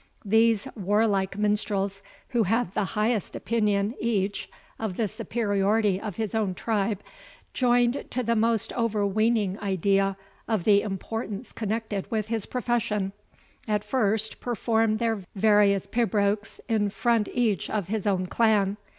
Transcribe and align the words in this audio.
These 0.25 0.67
warlike 0.75 1.37
minstrels, 1.37 2.01
who 2.29 2.41
had 2.45 2.73
the 2.73 2.83
highest 2.85 3.35
opinion, 3.35 3.93
each, 3.99 4.49
of 4.79 4.97
the 4.97 5.07
superiority 5.07 6.01
of 6.01 6.15
his 6.15 6.33
own 6.33 6.55
tribe, 6.55 7.03
joined 7.53 8.09
to 8.09 8.23
the 8.23 8.35
most 8.35 8.73
overweening 8.73 9.59
idea 9.59 10.17
of 10.47 10.63
the 10.63 10.81
importance 10.81 11.51
connected 11.51 12.09
with 12.09 12.29
his 12.29 12.47
profession, 12.47 13.13
at 13.67 13.83
first, 13.83 14.39
performed 14.39 14.97
their 14.97 15.19
various 15.35 15.85
pibrochs 15.85 16.59
in 16.67 16.89
front 16.89 17.27
each 17.31 17.69
of 17.69 17.87
his 17.89 18.07
own 18.07 18.25
clan. 18.25 18.77